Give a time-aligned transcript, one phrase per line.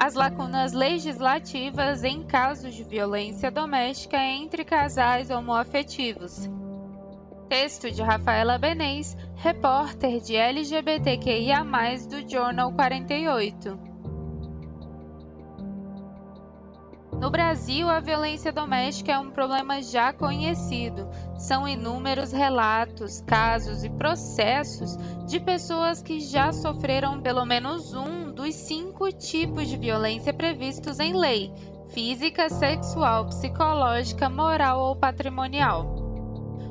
[0.00, 6.48] as lacunas legislativas em casos de violência doméstica entre casais homoafetivos.
[7.50, 11.62] Texto de Rafaela Benês, repórter de LGBTQIA+,
[12.08, 13.78] do Jornal 48.
[17.20, 21.10] No Brasil, a violência doméstica é um problema já conhecido.
[21.40, 24.94] São inúmeros relatos, casos e processos
[25.26, 31.16] de pessoas que já sofreram pelo menos um dos cinco tipos de violência previstos em
[31.16, 31.50] lei:
[31.88, 35.86] física, sexual, psicológica, moral ou patrimonial.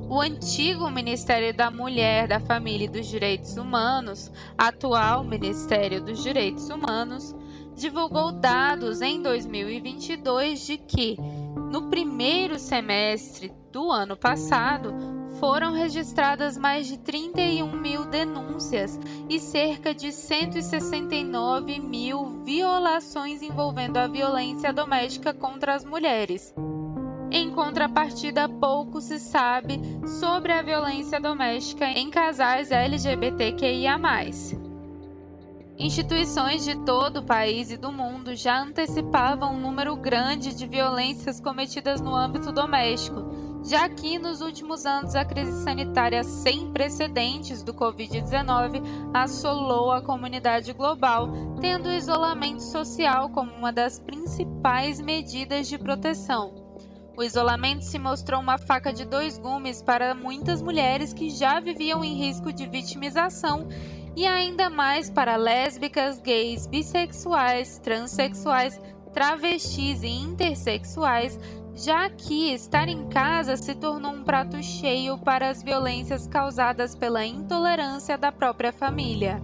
[0.08, 6.70] O antigo Ministério da Mulher, da Família e dos Direitos Humanos, atual Ministério dos Direitos
[6.70, 7.36] Humanos,
[7.76, 11.18] divulgou dados em 2022 de que,
[11.70, 14.94] no primeiro semestre do ano passado,
[15.40, 24.08] foram registradas mais de 31 mil denúncias e cerca de 169 mil violações envolvendo a
[24.08, 26.54] violência doméstica contra as mulheres.
[27.32, 29.80] Em contrapartida, pouco se sabe
[30.20, 33.98] sobre a violência doméstica em casais LGBTQIA.
[35.82, 41.40] Instituições de todo o país e do mundo já antecipavam um número grande de violências
[41.40, 47.74] cometidas no âmbito doméstico, já que nos últimos anos a crise sanitária sem precedentes do
[47.74, 51.30] Covid-19 assolou a comunidade global,
[51.62, 56.60] tendo o isolamento social como uma das principais medidas de proteção.
[57.16, 62.04] O isolamento se mostrou uma faca de dois gumes para muitas mulheres que já viviam
[62.04, 63.68] em risco de vitimização
[64.20, 68.78] e ainda mais para lésbicas, gays, bissexuais, transexuais,
[69.14, 71.40] travestis e intersexuais,
[71.74, 77.26] já que estar em casa se tornou um prato cheio para as violências causadas pela
[77.26, 79.42] intolerância da própria família.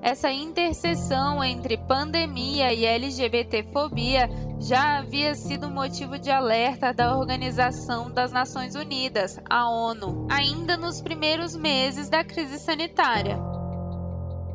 [0.00, 4.28] Essa interseção entre pandemia e LGBTfobia
[4.60, 11.00] já havia sido motivo de alerta da Organização das Nações Unidas, a ONU, ainda nos
[11.00, 13.38] primeiros meses da crise sanitária.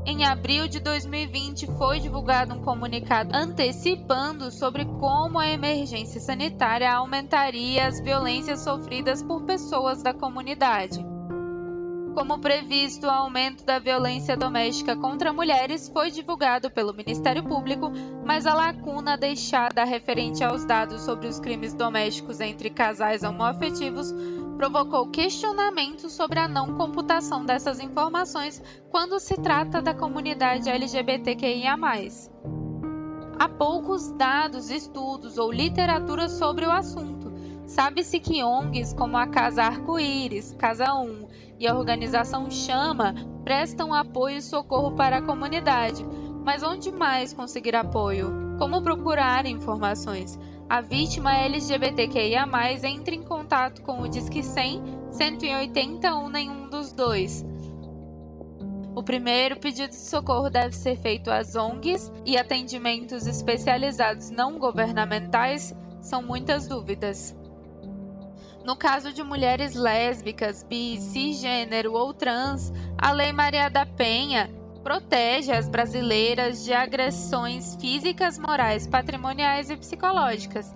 [0.06, 7.88] Em abril de 2020, foi divulgado um comunicado antecipando sobre como a emergência sanitária aumentaria
[7.88, 11.13] as violências sofridas por pessoas da comunidade.
[12.14, 17.92] Como previsto, o aumento da violência doméstica contra mulheres foi divulgado pelo Ministério Público,
[18.24, 24.14] mas a lacuna deixada referente aos dados sobre os crimes domésticos entre casais homoafetivos
[24.58, 31.76] provocou questionamentos sobre a não computação dessas informações quando se trata da comunidade LGBTQIA.
[33.40, 37.34] Há poucos dados, estudos ou literatura sobre o assunto.
[37.66, 41.28] Sabe-se que ONGs como a Casa Arco-Íris, Casa 1
[41.60, 46.06] e a organização Chama prestam apoio e socorro para a comunidade.
[46.44, 48.58] Mas onde mais conseguir apoio?
[48.58, 50.38] Como procurar informações?
[50.70, 52.46] A vítima LGBTQIA+,
[52.84, 54.82] entra em contato com o Disque 100,
[55.12, 57.46] 180 ou nenhum dos dois.
[58.96, 65.76] O primeiro pedido de socorro deve ser feito às ONGs e atendimentos especializados não governamentais
[66.00, 67.36] são muitas dúvidas.
[68.64, 74.50] No caso de mulheres lésbicas, bi, cisgênero ou trans, a Lei Maria da Penha
[74.82, 80.74] protege as brasileiras de agressões físicas, morais, patrimoniais e psicológicas.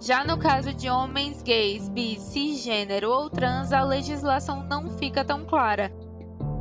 [0.00, 5.44] Já no caso de homens gays, bi, cisgênero ou trans, a legislação não fica tão
[5.44, 5.92] clara.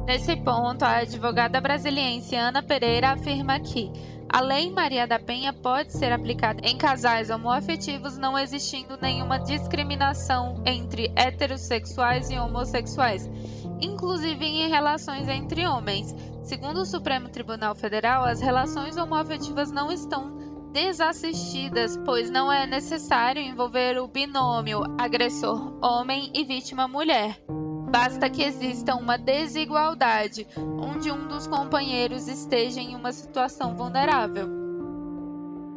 [0.05, 3.91] Nesse ponto, a advogada brasiliense Ana Pereira afirma que
[4.31, 10.61] a Lei Maria da Penha pode ser aplicada em casais homoafetivos, não existindo nenhuma discriminação
[10.65, 13.27] entre heterossexuais e homossexuais,
[13.81, 16.15] inclusive em relações entre homens.
[16.43, 20.37] Segundo o Supremo Tribunal Federal, as relações homoafetivas não estão
[20.71, 27.39] desassistidas, pois não é necessário envolver o binômio agressor homem e vítima mulher.
[27.89, 34.47] Basta que exista uma desigualdade, onde um dos companheiros esteja em uma situação vulnerável.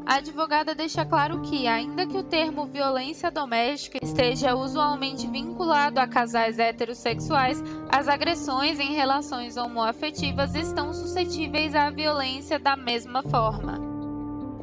[0.04, 6.06] A advogada deixa claro que, ainda que o termo violência doméstica esteja usualmente vinculado a
[6.06, 13.80] casais heterossexuais, as agressões em relações homoafetivas estão suscetíveis à violência da mesma forma.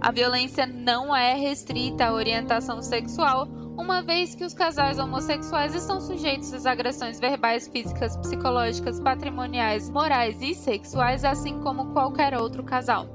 [0.02, 3.48] A violência não é restrita à orientação sexual
[3.80, 10.42] uma vez que os casais homossexuais estão sujeitos às agressões verbais, físicas, psicológicas, patrimoniais, morais
[10.42, 13.08] e sexuais, assim como qualquer outro casal.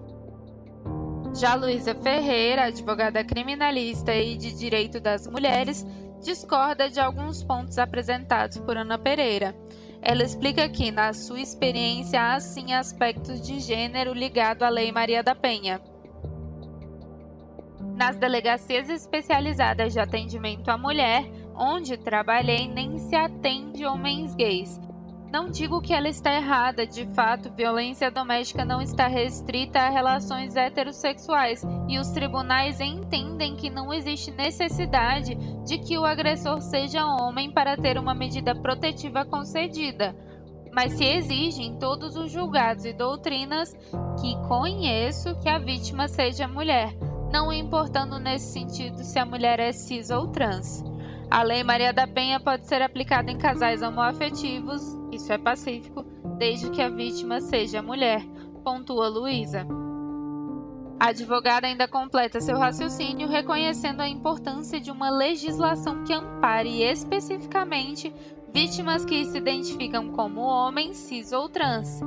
[1.39, 5.85] Já Luísa Ferreira, advogada criminalista e de direito das mulheres,
[6.23, 9.55] discorda de alguns pontos apresentados por Ana Pereira.
[10.01, 15.23] Ela explica que, na sua experiência, há sim aspectos de gênero ligado à Lei Maria
[15.23, 15.81] da Penha.
[17.97, 21.25] Nas delegacias especializadas de atendimento à mulher,
[21.55, 24.81] onde trabalhei, nem se atende homens gays.
[25.33, 30.55] Não digo que ela está errada, de fato, violência doméstica não está restrita a relações
[30.57, 37.53] heterossexuais e os tribunais entendem que não existe necessidade de que o agressor seja homem
[37.53, 40.17] para ter uma medida protetiva concedida.
[40.73, 43.73] Mas se exige em todos os julgados e doutrinas
[44.21, 46.93] que conheço que a vítima seja mulher,
[47.35, 50.85] não importando nesse sentido se a mulher é cis ou trans.
[51.29, 56.05] A Lei Maria da Penha pode ser aplicada em casais homoafetivos, isso é pacífico,
[56.39, 58.25] desde que a vítima seja mulher,
[58.63, 59.67] pontua Luísa.
[61.01, 68.15] A advogada ainda completa seu raciocínio reconhecendo a importância de uma legislação que ampare especificamente
[68.53, 72.01] vítimas que se identificam como homens, cis ou trans.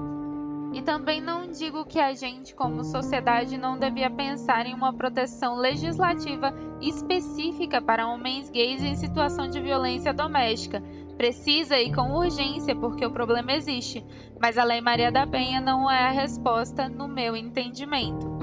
[0.77, 5.55] E também não digo que a gente, como sociedade, não devia pensar em uma proteção
[5.55, 10.83] legislativa específica para homens gays em situação de violência doméstica.
[11.17, 14.05] Precisa e com urgência, porque o problema existe,
[14.39, 18.37] mas a Lei Maria da Penha não é a resposta, no meu entendimento.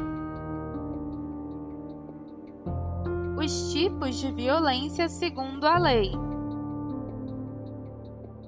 [3.39, 6.11] Os tipos de violência segundo a lei.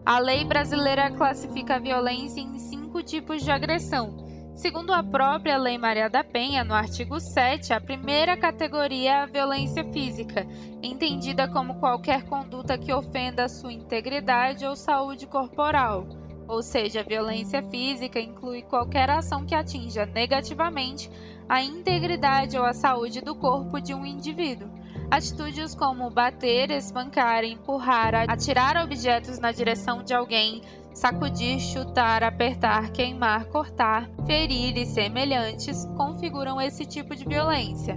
[0.07, 4.15] A lei brasileira classifica a violência em cinco tipos de agressão.
[4.55, 9.27] Segundo a própria Lei Maria da Penha, no artigo 7, a primeira categoria é a
[9.27, 10.47] violência física,
[10.81, 16.07] entendida como qualquer conduta que ofenda a sua integridade ou saúde corporal.
[16.47, 21.11] Ou seja, a violência física inclui qualquer ação que atinja negativamente
[21.49, 24.71] a integridade ou a saúde do corpo de um indivíduo.
[25.11, 30.63] Atitudes como bater, espancar, empurrar, atirar objetos na direção de alguém,
[30.93, 37.97] sacudir, chutar, apertar, queimar, cortar, ferir e semelhantes configuram esse tipo de violência.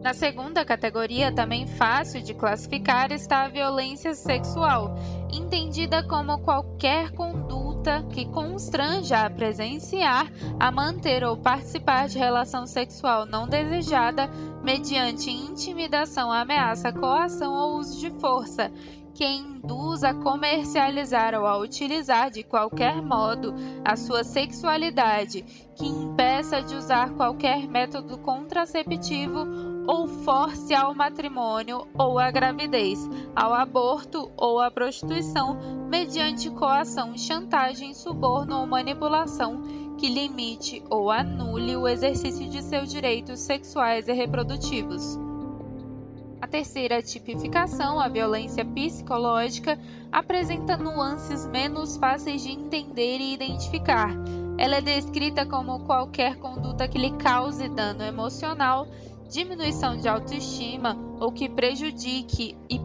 [0.00, 4.94] Na segunda categoria, também fácil de classificar, está a violência sexual,
[5.30, 7.59] entendida como qualquer conduta
[8.12, 14.28] que constranja a presenciar, a manter ou participar de relação sexual não desejada
[14.62, 18.70] mediante intimidação, ameaça, coação ou uso de força,
[19.14, 25.42] que induz a comercializar ou a utilizar de qualquer modo a sua sexualidade,
[25.74, 29.46] que impeça de usar qualquer método contraceptivo
[29.86, 32.98] ou force ao matrimônio ou à gravidez,
[33.34, 41.74] ao aborto ou à prostituição, mediante coação, chantagem, suborno ou manipulação que limite ou anule
[41.74, 45.18] o exercício de seus direitos sexuais e reprodutivos.
[46.40, 49.76] A terceira tipificação, a violência psicológica,
[50.12, 54.10] apresenta nuances menos fáceis de entender e identificar.
[54.56, 58.86] Ela é descrita como qualquer conduta que lhe cause dano emocional,
[59.28, 62.78] diminuição de autoestima ou que prejudique e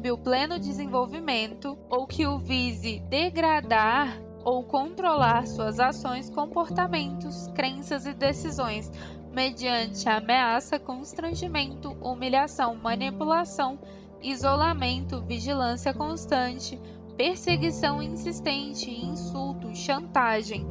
[0.00, 8.06] perturbe o pleno desenvolvimento ou que o vise degradar ou controlar suas ações, comportamentos, crenças
[8.06, 8.90] e decisões,
[9.30, 13.78] mediante ameaça, constrangimento, humilhação, manipulação,
[14.22, 16.80] isolamento, vigilância constante,
[17.16, 20.66] perseguição insistente, insulto, chantagem,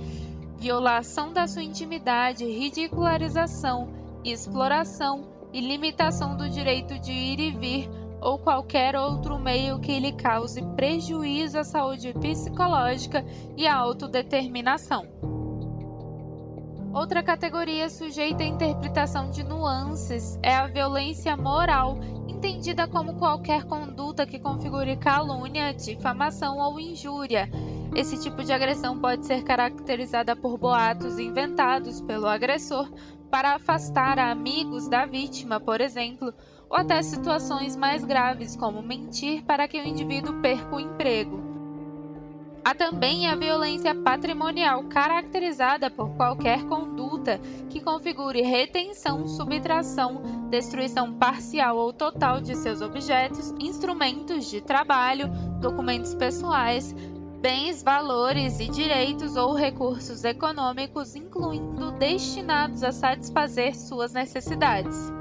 [0.58, 3.90] violação da sua intimidade, ridicularização,
[4.26, 10.12] exploração e limitação do direito de ir e vir ou qualquer outro meio que lhe
[10.12, 15.08] cause prejuízo à saúde psicológica e à autodeterminação.
[16.94, 24.26] Outra categoria sujeita à interpretação de nuances é a violência moral, entendida como qualquer conduta
[24.26, 27.48] que configure calúnia, difamação ou injúria.
[27.96, 32.90] Esse tipo de agressão pode ser caracterizada por boatos inventados pelo agressor
[33.30, 36.34] para afastar amigos da vítima, por exemplo,
[36.70, 41.50] ou até situações mais graves, como mentir para que o indivíduo perca o emprego.
[42.64, 51.78] Há também a violência patrimonial, caracterizada por qualquer conduta que configure retenção, subtração, destruição parcial
[51.78, 56.94] ou total de seus objetos, instrumentos de trabalho, documentos pessoais,
[57.42, 65.12] bens, valores e direitos ou recursos econômicos, incluindo destinados a satisfazer suas necessidades.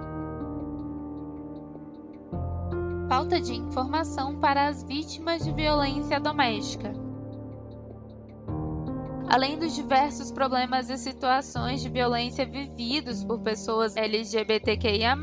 [3.09, 6.93] Falta de informação para as vítimas de violência doméstica.
[9.27, 15.17] Além dos diversos problemas e situações de violência vividos por pessoas LGBTQIA,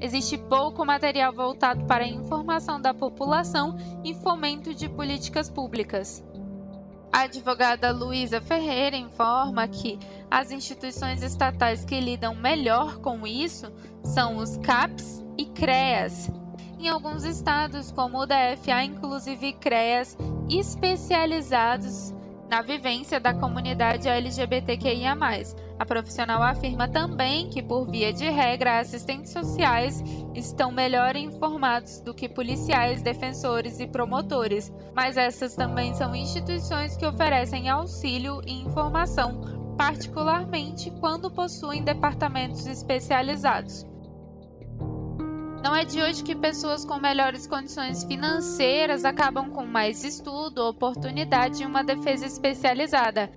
[0.00, 6.24] existe pouco material voltado para a informação da população e fomento de políticas públicas.
[7.12, 9.98] A advogada Luísa Ferreira informa que
[10.30, 13.66] as instituições estatais que lidam melhor com isso
[14.04, 16.39] são os CAPs e CREAS.
[16.82, 20.16] Em alguns estados, como o DF, há inclusive CREAS
[20.48, 22.14] especializados
[22.48, 25.14] na vivência da comunidade LGBTQIA.
[25.78, 30.02] A profissional afirma também que, por via de regra, assistentes sociais
[30.34, 37.04] estão melhor informados do que policiais, defensores e promotores, mas essas também são instituições que
[37.04, 39.42] oferecem auxílio e informação,
[39.76, 43.89] particularmente quando possuem departamentos especializados.
[45.62, 51.62] Não é de hoje que pessoas com melhores condições financeiras acabam com mais estudo, oportunidade
[51.62, 53.30] e uma defesa especializada.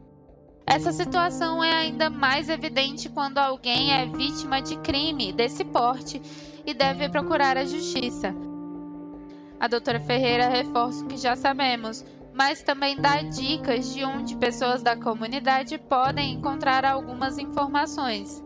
[0.65, 6.21] Essa situação é ainda mais evidente quando alguém é vítima de crime desse porte
[6.65, 8.33] e deve procurar a justiça.
[9.59, 14.81] A doutora Ferreira reforça o que já sabemos, mas também dá dicas de onde pessoas
[14.81, 18.41] da comunidade podem encontrar algumas informações.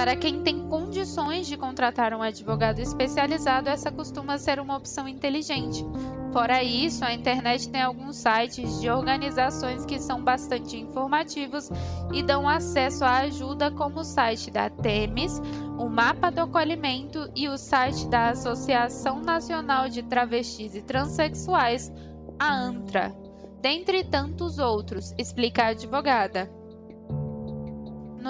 [0.00, 5.84] Para quem tem condições de contratar um advogado especializado, essa costuma ser uma opção inteligente.
[6.32, 11.68] Fora isso, a internet tem alguns sites de organizações que são bastante informativos
[12.14, 15.38] e dão acesso à ajuda, como o site da Temis,
[15.78, 21.92] o Mapa do Acolhimento e o site da Associação Nacional de Travestis e Transsexuais,
[22.38, 23.14] a ANTRA,
[23.60, 26.59] dentre tantos outros, explica a advogada.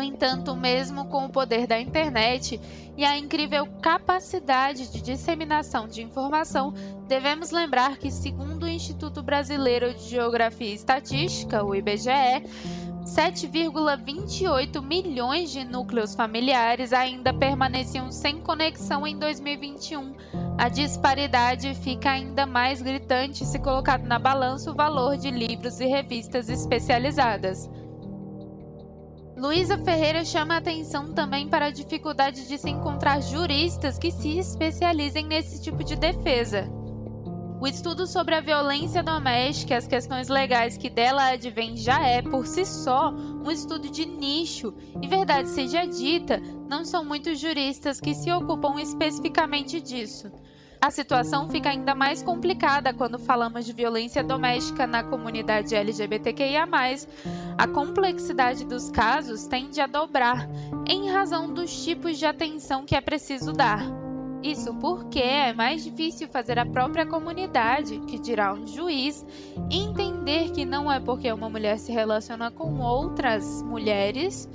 [0.00, 2.58] No entanto, mesmo com o poder da internet
[2.96, 6.72] e a incrível capacidade de disseminação de informação,
[7.06, 12.08] devemos lembrar que, segundo o Instituto Brasileiro de Geografia e Estatística, o IBGE,
[13.04, 20.14] 7,28 milhões de núcleos familiares ainda permaneciam sem conexão em 2021.
[20.56, 25.84] A disparidade fica ainda mais gritante se colocado na balança o valor de livros e
[25.84, 27.68] revistas especializadas.
[29.40, 35.24] Luísa Ferreira chama atenção também para a dificuldade de se encontrar juristas que se especializem
[35.24, 36.68] nesse tipo de defesa.
[37.58, 42.20] O estudo sobre a violência doméstica e as questões legais que dela advém já é,
[42.20, 47.98] por si só, um estudo de nicho, e verdade seja dita, não são muitos juristas
[47.98, 50.30] que se ocupam especificamente disso.
[50.80, 56.66] A situação fica ainda mais complicada quando falamos de violência doméstica na comunidade LGBTQIA.
[57.58, 60.48] A complexidade dos casos tende a dobrar
[60.88, 63.84] em razão dos tipos de atenção que é preciso dar.
[64.42, 69.24] Isso porque é mais difícil fazer a própria comunidade, que dirá um juiz,
[69.70, 74.48] entender que não é porque uma mulher se relaciona com outras mulheres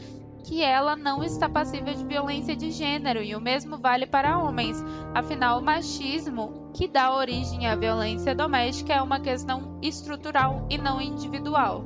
[0.45, 4.77] que ela não está passível de violência de gênero, e o mesmo vale para homens.
[5.13, 11.01] Afinal, o machismo, que dá origem à violência doméstica, é uma questão estrutural e não
[11.01, 11.83] individual.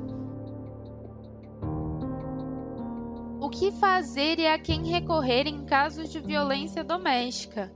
[3.40, 7.72] O que fazer e a quem recorrer em casos de violência doméstica?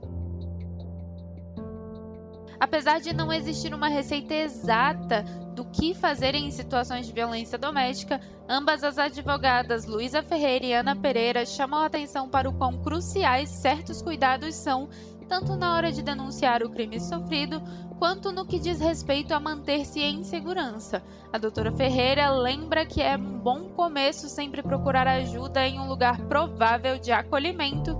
[2.59, 8.19] Apesar de não existir uma receita exata do que fazer em situações de violência doméstica,
[8.47, 13.49] ambas as advogadas Luísa Ferreira e Ana Pereira chamam a atenção para o quão cruciais
[13.49, 14.89] certos cuidados são,
[15.29, 17.61] tanto na hora de denunciar o crime sofrido,
[17.97, 21.01] quanto no que diz respeito a manter-se em segurança.
[21.31, 26.19] A doutora Ferreira lembra que é um bom começo sempre procurar ajuda em um lugar
[26.27, 27.97] provável de acolhimento,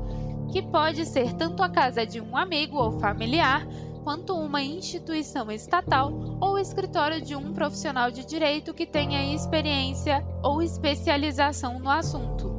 [0.52, 3.66] que pode ser tanto a casa de um amigo ou familiar,
[4.06, 10.62] quanto uma instituição estatal ou escritório de um profissional de direito que tenha experiência ou
[10.62, 12.54] especialização no assunto.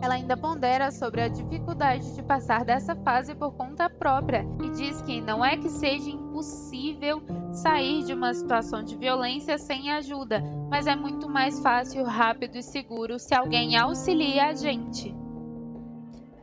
[0.00, 5.02] Ela ainda pondera sobre a dificuldade de passar dessa fase por conta própria e diz
[5.02, 7.20] que não é que seja impossível
[7.52, 12.62] sair de uma situação de violência sem ajuda, mas é muito mais fácil, rápido e
[12.62, 15.14] seguro se alguém auxilia a gente.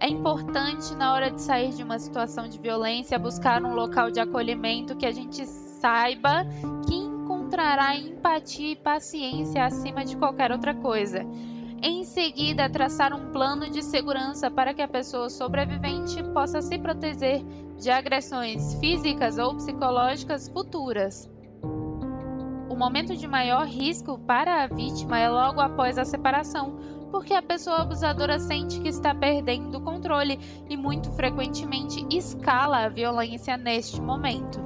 [0.05, 4.19] É importante, na hora de sair de uma situação de violência, buscar um local de
[4.19, 6.45] acolhimento que a gente saiba
[6.87, 11.25] que encontrará empatia e paciência acima de qualquer outra coisa.
[11.81, 17.43] Em seguida, traçar um plano de segurança para que a pessoa sobrevivente possa se proteger
[17.75, 21.27] de agressões físicas ou psicológicas futuras.
[22.69, 26.77] O momento de maior risco para a vítima é logo após a separação,
[27.15, 30.37] porque a pessoa abusadora sente que está perdendo o controle
[30.69, 34.59] e muito frequentemente escala a violência neste momento.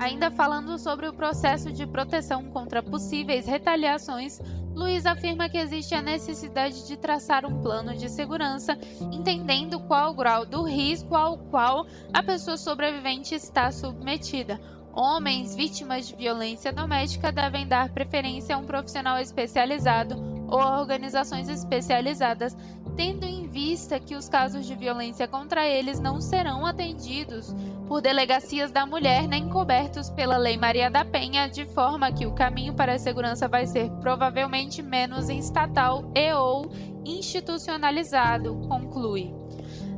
[0.00, 4.40] Ainda falando sobre o processo de proteção contra possíveis retaliações,
[4.74, 8.76] Luiz afirma que existe a necessidade de traçar um plano de segurança,
[9.12, 14.60] entendendo qual o grau do risco ao qual a pessoa sobrevivente está submetida,
[14.98, 21.48] Homens vítimas de violência doméstica devem dar preferência a um profissional especializado ou a organizações
[21.48, 22.56] especializadas,
[22.96, 27.54] tendo em vista que os casos de violência contra eles não serão atendidos
[27.86, 32.34] por delegacias da mulher nem cobertos pela Lei Maria da Penha, de forma que o
[32.34, 36.70] caminho para a segurança vai ser provavelmente menos estatal e ou
[37.04, 39.32] institucionalizado, conclui.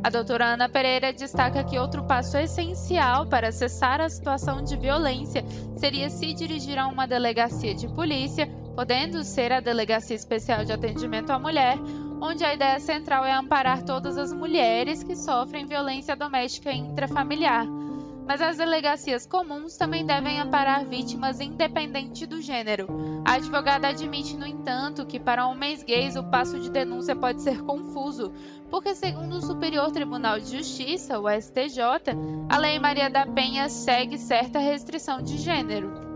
[0.02, 5.44] A doutora Ana Pereira destaca que outro passo essencial para cessar a situação de violência
[5.76, 8.48] seria se dirigir a uma delegacia de polícia,
[8.78, 11.76] podendo ser a Delegacia Especial de Atendimento à Mulher,
[12.20, 17.66] onde a ideia central é amparar todas as mulheres que sofrem violência doméstica intrafamiliar,
[18.24, 22.86] mas as delegacias comuns também devem amparar vítimas independente do gênero.
[23.24, 27.60] A advogada admite, no entanto, que para homens gays o passo de denúncia pode ser
[27.62, 28.32] confuso,
[28.70, 32.14] porque, segundo o Superior Tribunal de Justiça, o STJ,
[32.48, 36.07] a Lei Maria da Penha segue certa restrição de gênero.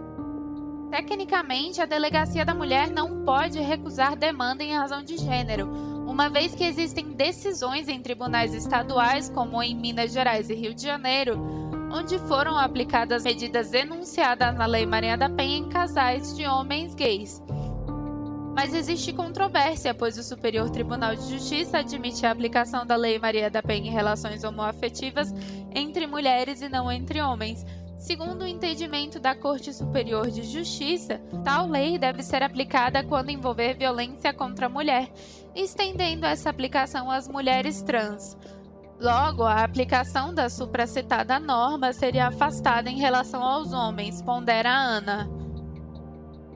[0.92, 5.66] Tecnicamente, a Delegacia da Mulher não pode recusar demanda em razão de gênero,
[6.06, 10.82] uma vez que existem decisões em tribunais estaduais, como em Minas Gerais e Rio de
[10.82, 11.40] Janeiro,
[11.90, 17.42] onde foram aplicadas medidas enunciadas na Lei Maria da Penha em casais de homens gays.
[18.54, 23.50] Mas existe controvérsia, pois o Superior Tribunal de Justiça admite a aplicação da Lei Maria
[23.50, 25.32] da Penha em relações homoafetivas
[25.74, 27.64] entre mulheres e não entre homens.
[28.02, 33.74] Segundo o entendimento da Corte Superior de Justiça, tal lei deve ser aplicada quando envolver
[33.74, 35.08] violência contra a mulher,
[35.54, 38.36] estendendo essa aplicação às mulheres trans.
[39.00, 45.30] Logo, a aplicação da supracitada norma seria afastada em relação aos homens, pondera Ana.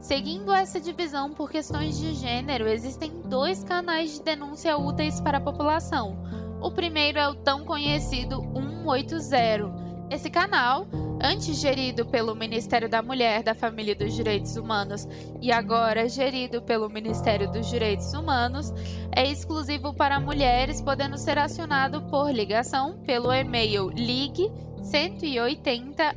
[0.00, 5.40] Seguindo essa divisão por questões de gênero, existem dois canais de denúncia úteis para a
[5.40, 6.18] população.
[6.60, 8.42] O primeiro é o tão conhecido
[8.84, 9.86] 180.
[10.10, 10.86] Esse canal
[11.26, 15.08] antes gerido pelo Ministério da Mulher, da Família e dos Direitos Humanos
[15.42, 18.72] e agora gerido pelo Ministério dos Direitos Humanos,
[19.14, 24.48] é exclusivo para mulheres, podendo ser acionado por ligação pelo e-mail ligue
[24.82, 26.14] 180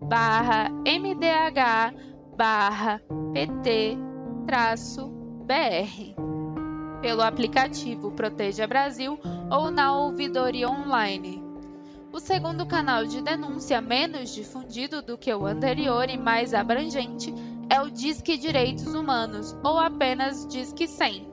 [0.02, 1.94] barra mdh
[2.36, 3.00] barra
[3.34, 3.98] pt
[5.46, 6.31] br
[7.02, 11.44] pelo aplicativo Proteja Brasil ou na ouvidoria online.
[12.14, 17.34] O segundo canal de denúncia, menos difundido do que o anterior e mais abrangente,
[17.70, 21.32] é o Disque Direitos Humanos, ou apenas Disque 100.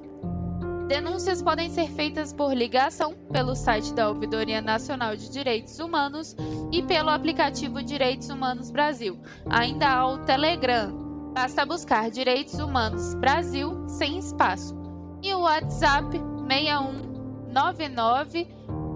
[0.87, 6.35] Denúncias podem ser feitas por ligação pelo site da Ouvidoria Nacional de Direitos Humanos
[6.72, 9.18] e pelo aplicativo Direitos Humanos Brasil.
[9.50, 11.33] Ainda há o Telegram.
[11.35, 14.77] Basta buscar Direitos Humanos Brasil sem espaço
[15.22, 18.46] e o WhatsApp 6199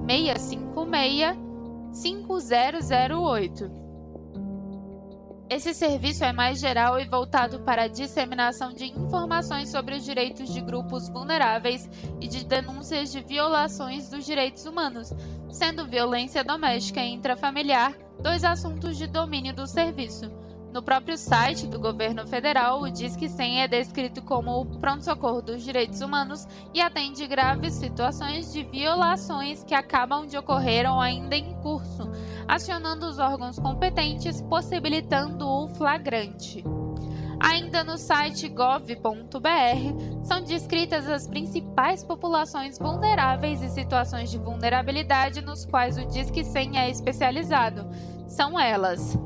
[0.07, 1.53] 656
[1.93, 3.83] 5008.
[5.51, 10.51] Esse serviço é mais geral e voltado para a disseminação de informações sobre os direitos
[10.51, 11.91] de grupos vulneráveis
[12.23, 15.13] e de denúncias de violações dos direitos humanos,
[15.51, 20.42] sendo violência doméstica e intrafamiliar dois assuntos de domínio do serviço.
[20.73, 25.63] No próprio site do governo federal, o Disque 100 é descrito como o pronto-socorro dos
[25.63, 31.53] direitos humanos e atende graves situações de violações que acabam de ocorrer ou ainda em
[31.61, 32.11] curso,
[32.49, 36.65] acionando os órgãos competentes, possibilitando o flagrante.
[37.39, 38.95] Ainda no site gov.br
[40.23, 46.79] são descritas as principais populações vulneráveis e situações de vulnerabilidade nos quais o Disque 100
[46.79, 47.85] é especializado.
[48.27, 49.19] São elas: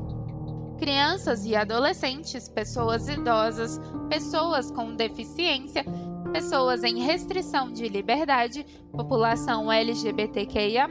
[0.77, 5.83] crianças e adolescentes, pessoas idosas, pessoas com deficiência,
[6.31, 10.87] pessoas em restrição de liberdade, população LGBTQIA,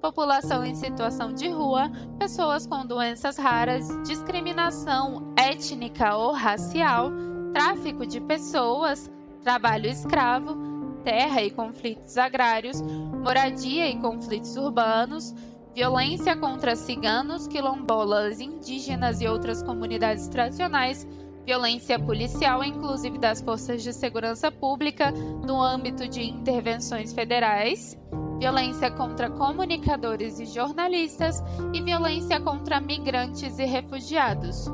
[0.00, 7.10] população em situação de rua, pessoas com doenças raras, discriminação étnica ou racial,
[7.52, 9.10] tráfico de pessoas,
[9.42, 10.56] trabalho escravo,
[11.02, 15.34] terra e conflitos agrários, moradia e conflitos urbanos,
[15.78, 21.06] violência contra ciganos, quilombolas, indígenas e outras comunidades tradicionais,
[21.46, 27.96] violência policial, inclusive das forças de segurança pública, no âmbito de intervenções federais,
[28.40, 31.40] violência contra comunicadores e jornalistas
[31.72, 34.66] e violência contra migrantes e refugiados.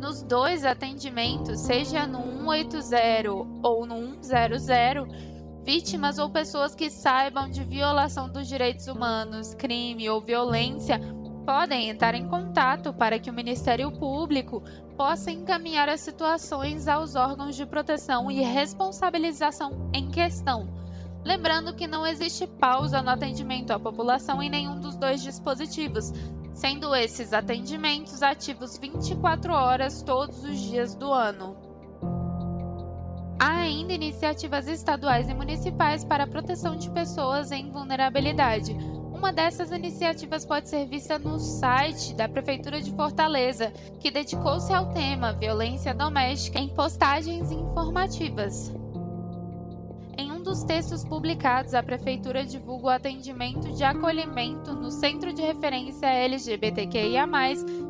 [0.00, 3.30] Nos dois atendimentos, seja no 180
[3.62, 10.20] ou no 100, vítimas ou pessoas que saibam de violação dos direitos humanos, crime ou
[10.20, 11.00] violência
[11.48, 14.62] podem entrar em contato para que o Ministério Público
[14.98, 20.68] possa encaminhar as situações aos órgãos de proteção e responsabilização em questão.
[21.24, 26.12] Lembrando que não existe pausa no atendimento à população em nenhum dos dois dispositivos,
[26.52, 31.67] sendo esses atendimentos ativos 24 horas todos os dias do ano.
[33.38, 38.72] Há ainda iniciativas estaduais e municipais para a proteção de pessoas em vulnerabilidade.
[39.12, 44.92] Uma dessas iniciativas pode ser vista no site da Prefeitura de Fortaleza, que dedicou-se ao
[44.92, 48.72] tema violência doméstica em postagens informativas
[50.48, 57.26] dos textos publicados, a Prefeitura divulga o atendimento de acolhimento no Centro de Referência LGBTQIA,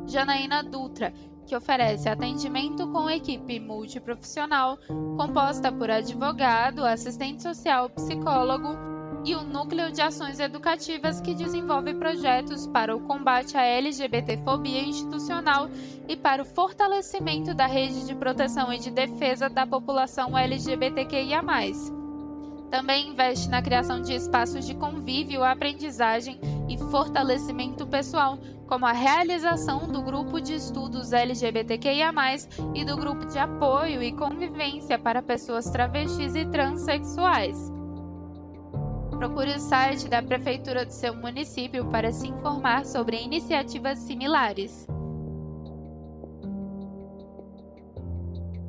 [0.09, 1.13] Janaína Dutra,
[1.49, 4.79] que oferece atendimento com equipe multiprofissional
[5.17, 8.77] composta por advogado, assistente social, psicólogo
[9.25, 15.71] e o Núcleo de Ações Educativas que desenvolve projetos para o combate à LGBTfobia institucional
[16.07, 21.43] e para o fortalecimento da rede de proteção e de defesa da população LGBTQIA.
[22.71, 29.89] Também investe na criação de espaços de convívio, aprendizagem e fortalecimento pessoal, como a realização
[29.89, 32.13] do grupo de estudos LGBTQIA,
[32.75, 37.73] e do grupo de apoio e convivência para pessoas travestis e transexuais.
[39.11, 44.87] Procure o site da Prefeitura do seu município para se informar sobre iniciativas similares.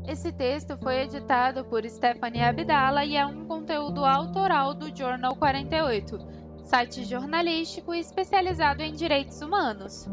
[0.07, 6.38] Esse texto foi editado por Stephanie Abdala e é um conteúdo autoral do Journal 48,
[6.69, 10.05] site jornalístico especializado em direitos humanos.